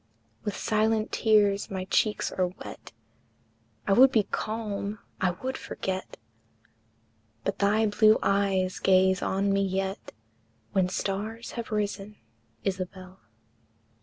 With 0.43 0.57
silent 0.57 1.11
tears 1.11 1.69
my 1.69 1.85
cheeks 1.85 2.31
are 2.31 2.47
wet, 2.47 2.91
I 3.85 3.93
would 3.93 4.11
be 4.11 4.23
calm, 4.23 4.97
I 5.21 5.29
would 5.43 5.57
forget, 5.59 6.17
But 7.43 7.59
thy 7.59 7.85
blue 7.85 8.17
eyes 8.23 8.79
gaze 8.79 9.21
on 9.21 9.53
me 9.53 9.61
yet, 9.61 10.11
When 10.71 10.89
stars 10.89 11.51
have 11.51 11.69
risen, 11.71 12.15
Isabel. 12.63 13.19